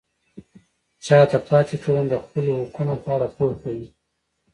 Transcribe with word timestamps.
شاته 1.05 1.37
پاتې 1.47 1.75
ټولنه 1.83 2.09
د 2.09 2.13
خپلو 2.23 2.51
حقونو 2.61 2.95
په 3.03 3.09
اړه 3.15 3.27
پوهه 3.35 3.55
کوي. 3.63 3.87